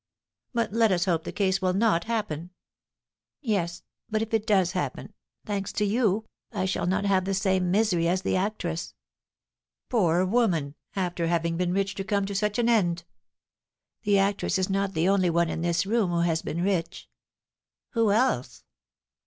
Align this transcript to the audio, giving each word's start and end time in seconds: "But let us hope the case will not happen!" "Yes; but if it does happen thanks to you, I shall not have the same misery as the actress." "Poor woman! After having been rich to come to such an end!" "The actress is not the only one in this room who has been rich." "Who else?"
"But 0.51 0.73
let 0.73 0.91
us 0.91 1.05
hope 1.05 1.25
the 1.25 1.31
case 1.31 1.61
will 1.61 1.73
not 1.73 2.05
happen!" 2.05 2.49
"Yes; 3.39 3.83
but 4.09 4.23
if 4.23 4.33
it 4.33 4.47
does 4.47 4.71
happen 4.71 5.13
thanks 5.45 5.71
to 5.73 5.85
you, 5.85 6.25
I 6.51 6.65
shall 6.65 6.87
not 6.87 7.05
have 7.05 7.25
the 7.25 7.35
same 7.35 7.69
misery 7.69 8.07
as 8.07 8.23
the 8.23 8.35
actress." 8.35 8.95
"Poor 9.89 10.25
woman! 10.25 10.73
After 10.95 11.27
having 11.27 11.55
been 11.55 11.71
rich 11.71 11.93
to 11.93 12.03
come 12.03 12.25
to 12.25 12.33
such 12.33 12.57
an 12.57 12.67
end!" 12.67 13.03
"The 14.01 14.17
actress 14.17 14.57
is 14.57 14.71
not 14.71 14.93
the 14.95 15.07
only 15.07 15.29
one 15.29 15.49
in 15.49 15.61
this 15.61 15.85
room 15.85 16.09
who 16.09 16.21
has 16.21 16.41
been 16.41 16.63
rich." 16.63 17.07
"Who 17.91 18.11
else?" 18.11 18.63